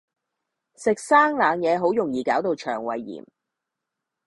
[0.77, 3.23] 食生冷野好容易搞到腸胃炎